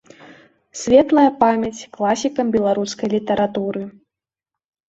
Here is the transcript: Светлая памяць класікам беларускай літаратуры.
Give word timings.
Светлая 0.79 1.25
памяць 1.43 1.87
класікам 1.97 2.45
беларускай 2.57 3.07
літаратуры. 3.15 3.81